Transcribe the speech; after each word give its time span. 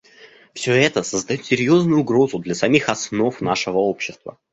Все 0.55 0.73
это 0.81 1.03
создает 1.03 1.45
серьезную 1.45 2.01
угрозу 2.01 2.39
для 2.39 2.55
самих 2.55 2.89
основ 2.89 3.39
нашего 3.39 3.77
общества. 3.77 4.39